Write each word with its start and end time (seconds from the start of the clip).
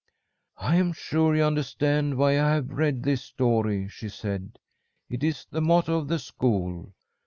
"I 0.57 0.77
am 0.77 0.93
sure 0.93 1.35
you 1.35 1.43
understand 1.43 2.17
why 2.17 2.31
I 2.31 2.55
have 2.55 2.71
read 2.71 3.03
this 3.03 3.21
story," 3.21 3.87
she 3.87 4.09
said. 4.09 4.57
"It 5.11 5.23
is 5.23 5.45
the 5.45 5.61
motto 5.61 5.95
of 5.99 6.07
the 6.07 6.17
school. 6.17 6.93